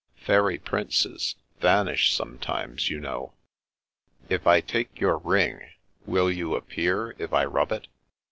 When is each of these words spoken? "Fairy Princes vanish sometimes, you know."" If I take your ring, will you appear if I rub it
"Fairy 0.27 0.57
Princes 0.57 1.35
vanish 1.59 2.11
sometimes, 2.11 2.89
you 2.89 2.99
know."" 2.99 3.33
If 4.35 4.47
I 4.47 4.59
take 4.59 4.99
your 4.99 5.19
ring, 5.19 5.61
will 6.07 6.31
you 6.31 6.55
appear 6.55 7.11
if 7.19 7.31
I 7.33 7.45
rub 7.45 7.71
it 7.71 7.87